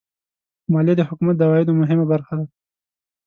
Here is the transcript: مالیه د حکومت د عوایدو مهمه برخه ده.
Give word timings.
مالیه 0.71 0.95
د 0.97 1.01
حکومت 1.09 1.35
د 1.37 1.41
عوایدو 1.47 1.77
مهمه 1.81 2.05
برخه 2.11 2.33
ده. 2.39 2.45